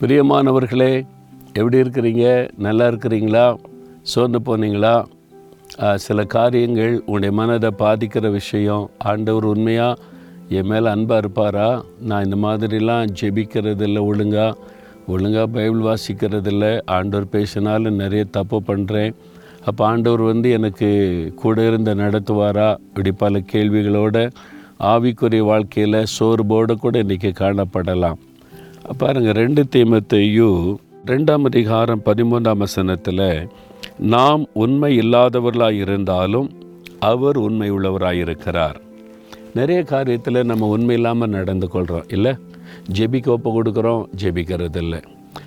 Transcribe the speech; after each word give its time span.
பிரியமானவர்களே 0.00 0.92
எப்படி 1.52 1.78
இருக்கிறீங்க? 1.80 2.48
நல்லா 2.58 2.86
இருக்கிறீங்களா? 2.88 3.56
சோர்ந்து 4.02 4.38
போனீங்களா? 4.46 4.92
சில 5.94 6.24
காரியங்கள் 6.24 7.02
உன்னை 7.06 7.30
மனதை 7.30 7.70
பாதிக்கிற 7.78 8.30
விஷயம் 8.30 8.90
ஆண்டவர் 8.98 9.44
உண்மையாக 9.44 10.00
என் 10.48 10.66
மேலே 10.66 10.88
அன்பாக 10.88 11.20
இருப்பாரா? 11.24 11.66
நான் 12.00 12.24
இந்த 12.24 12.36
மாதிரிலாம் 12.46 13.12
ஜெபிக்கிறதில்ல 13.20 14.00
ஒழுங்காக 14.00 14.56
ஒழுங்காக 15.06 15.46
பைபிள் 15.46 15.84
வாசிக்கிறதில்ல. 15.88 16.80
ஆண்டவர் 16.86 17.28
பேசினாலும் 17.28 18.00
நிறைய 18.04 18.24
தப்பு 18.24 18.62
பண்ணுறேன் 18.66 19.14
அப்போ 19.64 19.86
ஆண்டவர் 19.86 20.20
வந்து 20.20 20.50
எனக்கு 20.50 20.90
கூட 21.36 21.66
இருந்த 21.66 21.94
நடத்துவாரா? 21.94 22.70
இப்படி 22.88 23.12
பல 23.12 23.42
கேள்விகளோட 23.52 24.30
ஆவிக்குரிய 24.80 25.44
வாழ்க்கையில் 25.52 26.10
சோர்வோடு 26.18 26.74
கூட 26.74 27.02
இன்றைக்கி 27.02 27.32
காணப்படலாம். 27.42 28.18
பாருங்கள் 28.88 29.32
ரெண்டு 29.32 29.64
தீமத்தையும் 29.76 30.76
ரெண்டாம் 31.06 31.42
அதிகாரம் 31.42 32.02
பதிமூன்றாம் 32.04 32.56
வசனத்தில் 32.56 33.48
நாம் 33.98 34.46
உண்மை 34.52 34.98
இல்லாதவர்களாக 34.98 35.72
இருந்தாலும் 35.72 36.50
அவர் 36.98 37.36
உண்மை 37.36 37.72
உள்ளவராக 37.72 38.12
இருக்கிறார். 38.12 38.80
நிறைய 39.54 39.82
காரியத்தில் 39.82 40.44
நம்ம 40.44 40.66
உண்மை 40.66 40.94
இல்லாமல் 40.94 41.28
நடந்து 41.28 41.68
கொள்கிறோம் 41.68 42.04
இல்லை? 42.08 42.34
ஜெபிக்க 42.98 43.26
ஒப்பு 43.26 43.62
கொடுக்குறோம் 43.62 44.04
ஜெபிக்கிறதில்ல. 44.22 45.02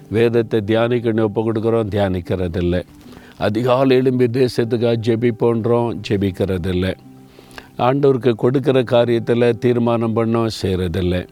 வேதத்தை 0.09 0.61
தியானிக்கணும் 0.65 1.21
ஒப்பு 1.21 1.51
கொடுக்குறோம் 1.51 1.89
தியானிக்கிறதில்ல. 1.89 2.83
அதிகாலை 3.37 3.97
எழும்பி 3.97 4.25
தேசத்துக்காக 4.25 4.97
ஜெபிப்போன்றோம் 5.07 5.99
ஜெபிக்கிறதில்லை. 6.09 6.93
ஆண்டவருக்கு 7.77 8.33
கொடுக்குற 8.43 8.83
காரியத்தில் 8.83 9.57
தீர்மானம் 9.57 10.15
பண்ணோம் 10.15 10.49
செய்கிறதில்லை 10.61 11.27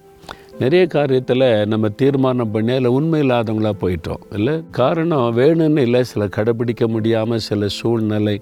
நிறைய 0.61 0.87
காரியத்தில் 0.93 1.65
நம்ம 1.65 1.89
தீர்மானம் 1.89 2.51
பண்ணி 2.51 2.71
அதில் 2.71 2.85
உண்மை 2.85 3.21
போயிட்டோம். 3.21 4.33
இல்லை? 4.33 4.63
காரணம் 4.71 5.37
வேணும்னு 5.37 5.79
இல்லை 5.79 6.03
சில 6.03 6.27
கடைப்பிடிக்க 6.27 6.87
முடியாமல் 6.87 7.37
சில 7.37 7.67
சூழ்நிலை. 7.67 8.41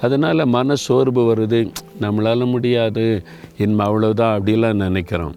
அதனால் 0.00 0.44
மன 0.44 0.74
சோர்வு 0.74 1.34
வருது. 1.34 1.70
நம்மளால் 2.00 2.46
முடியாது. 2.46 3.22
இன்மை 3.58 3.86
அவ்வளோதான் 3.86 4.40
அப்படிலாம் 4.40 4.72
நினைக்கிறோம். 4.72 5.34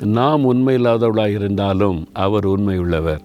நாம் 0.00 0.44
உண்மை 0.44 0.74
இல்லாதவளாக 0.74 1.30
இருந்தாலும் 1.30 2.08
அவர் 2.12 2.46
உண்மை 2.46 2.78
உள்ளவர். 2.78 3.20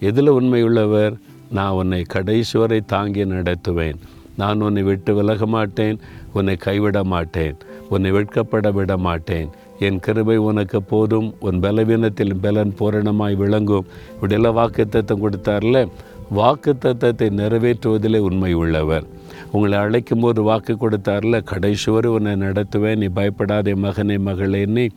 எதில் 0.00 0.28
உண்மை 0.28 0.62
உள்ளவர்? 0.62 1.14
நான் 1.50 1.72
உன்னை 1.72 2.02
கடைசி 2.02 2.58
வரை 2.58 2.80
தாங்கி 2.80 3.24
நடத்துவேன். 3.24 3.96
நான் 4.36 4.60
உன்னை 4.60 4.82
விட்டு 4.82 5.14
விலக 5.14 5.46
மாட்டேன். 5.46 5.98
உன்னை 6.32 6.56
கைவிட 6.56 7.04
மாட்டேன். 7.04 7.56
உன்னை 7.88 8.12
வெட்கப்பட 8.12 8.72
விட 8.72 8.96
மாட்டேன். 8.96 9.48
என் 9.78 10.00
கிருபை 10.00 10.36
உனக்கு 10.36 10.82
போதும் 10.82 11.34
உன் 11.40 11.60
பலவீனத்தில் 11.60 12.34
பலன் 12.40 12.74
பூரணமாய் 12.78 13.36
விளங்கும். 13.36 13.86
இப்படியெல்லாம் 14.14 14.56
வாக்குத்தத்தம் 14.56 15.24
கொடுத்தார்ல 15.24 15.88
வாக்குத்தத்தத்தை 16.34 17.28
நிறைவேற்றுவதிலே 17.40 18.18
உண்மை 18.18 18.52
உள்ளவர். 18.52 19.04
உங்களை 19.52 19.78
அழைக்கும் 19.78 20.20
போது 20.20 20.42
வாக்கு 20.42 20.76
கொடுத்தார்ல 20.80 21.42
கடைசி 21.44 21.90
வரை 21.90 22.10
உன்னை 22.10 22.32
நடத்துவேன் 22.32 22.96
நீ 22.96 23.06
பயப்படாதே 23.06 23.72
மகனே 23.72 24.16
மகளேன்னு 24.28 24.88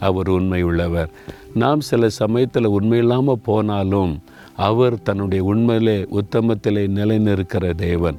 அவர் 0.00 0.28
உண்மை 0.28 0.62
உள்ளவர். 0.62 1.10
நாம் 1.54 1.80
சில 1.80 2.08
சமயத்தில் 2.08 2.64
உண்மை 2.64 2.98
இல்லாமல் 2.98 3.44
போனாலும் 3.44 4.22
அவர் 4.66 5.02
தன்னுடைய 5.02 5.42
உண்மையிலே 5.44 5.98
உத்தமத்திலே 6.20 6.84
நிலைநிற்கிற 6.98 7.74
தேவன். 7.86 8.18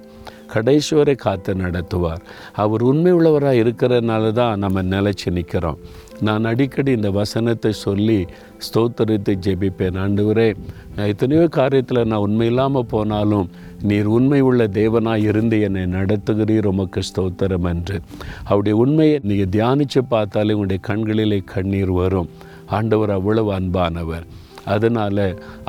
கடைசி 0.54 0.94
வரை 0.96 1.14
காத்து 1.16 1.52
நடத்துவார். 1.56 2.22
அவர் 2.62 2.82
உண்மை 2.82 3.12
உள்ளவராக 3.18 3.62
இருக்கிறதுனால 3.64 4.32
தான் 4.40 4.62
நம்ம 4.64 4.82
நிலைச்சி 4.94 5.30
நிற்கிறோம் 5.38 5.82
நான் 6.28 6.48
அடிக்கடி 6.52 6.92
இந்த 6.98 7.10
வசனத்தை 7.18 7.72
சொல்லி 7.84 8.18
ஸ்தோத்திரத்தை 8.66 9.34
ஜெபிப்பேன். 9.46 10.00
ஆண்டவரே 10.04 10.48
எத்தனையோ 11.12 11.46
காரியத்தில் 11.60 12.08
நான் 12.12 12.26
உண்மை 12.28 12.48
இல்லாமல் 12.52 12.90
போனாலும் 12.94 13.48
நீர் 13.90 14.10
உண்மை 14.18 14.42
உள்ள 14.50 14.68
தேவனாக 14.80 15.30
இருந்து 15.32 15.58
என்னை 15.68 15.86
நடத்துகிறீர். 15.98 16.70
உமக்கு 16.74 17.02
ஸ்தோத்திரம் 17.10 17.70
என்று. 17.74 17.98
அவருடைய 18.50 18.76
உண்மையை 18.86 19.16
நீங்கள் 19.30 19.54
தியானித்து 19.56 20.04
பார்த்தாலே 20.16 20.56
உங்களுடைய 20.58 20.82
கண்களிலே 20.90 21.42
கண்ணீர் 21.54 21.94
வரும். 22.02 22.30
ஆண்டவர் 22.78 23.18
அவ்வளவு 23.20 23.52
அன்பானவர். 23.60 24.28
அதனால் 24.74 25.26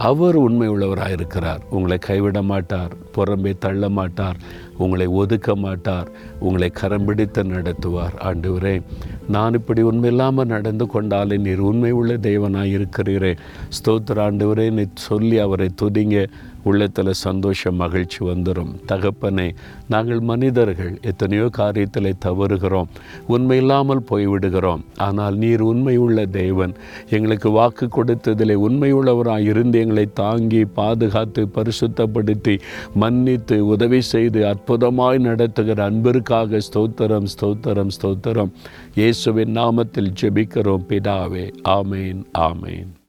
அவர் 0.08 0.36
உண்மை 0.46 0.68
உள்ளவராக 0.68 1.16
இருக்கிறார் 1.18 1.62
உங்களை 1.76 1.98
கைவிட 2.08 2.38
மாட்டார் 2.50 2.92
புறம்பே 3.14 3.52
தள்ள 3.64 3.88
மாட்டார் 3.98 4.40
உங்களை 4.84 5.06
ஒதுக்க 5.20 5.54
மாட்டார் 5.64 6.08
உங்களை 6.46 6.68
கரம் 6.80 7.06
பிடித்து 7.08 7.42
நடத்துவார். 7.54 8.14
ஆண்டவரே 8.28 8.74
நான் 9.34 9.56
இப்படி 9.58 9.80
உண்மையில்லாமல் 9.90 10.52
நடந்து 10.54 10.86
கொண்டாலே 10.94 11.36
நீர் 11.46 11.62
உண்மை 11.70 11.90
உள்ள 12.00 12.14
தேவனாக 12.28 12.74
இருக்கிறீரே 12.78 13.32
ஸ்தோத்திர 13.78 14.22
ஆண்டவரே 14.28 14.66
நீ 14.78 14.84
சொல்லி 15.08 15.38
அவரை 15.46 15.68
துதிங்க. 15.82 16.18
உள்ளத்தில் 16.62 17.12
சந்தோஷம் 17.12 17.76
மகிழ்ச்சி 17.76 18.20
வந்துடும் 18.24 18.72
தகப்பனே 18.86 19.54
நாங்கள் 19.88 20.20
மனிதர்கள் 20.20 20.98
எத்தனையோ 21.02 21.48
காரியத்தில் 21.58 22.18
தவறுகிறோம். 22.24 22.88
உண்மை 23.26 23.56
இல்லாமல் 23.56 24.02
போய்விடுகிறோம். 24.10 24.82
ஆனால் 24.96 25.36
நீர் 25.36 25.60
உண்மை 25.60 25.96
உள்ள 25.96 26.26
தேவன். 26.26 26.74
எங்களுக்கு 27.10 27.50
வாக்கு 27.50 27.88
கொடுத்ததிலே 27.96 28.54
உண்மை 28.54 28.92
உள்ளவராக 28.94 29.38
இருந்து 29.38 29.78
எங்களை 29.78 30.06
தாங்கி 30.12 30.64
பாதுகாத்து 30.64 31.48
பரிசுத்தப்படுத்தி 31.54 32.58
மன்னித்து 32.94 33.66
உதவி 33.66 34.00
செய்து 34.00 34.44
அற்புதமாய் 34.44 35.18
நடத்துகிற 35.18 35.84
அன்பிற்காக 35.84 36.60
ஸ்தோத்திரம் 36.68 37.26
ஸ்தோத்திரம் 37.34 37.94
ஸ்தோத்திரம். 38.00 38.52
இயேசுவின் 38.94 39.56
நாமத்தில் 39.56 40.14
ஜெபிக்கிறோம். 40.22 40.86
பிதாவே 40.88 41.46
ஆமேன் 41.64 42.22
ஆமேன். 42.38 42.99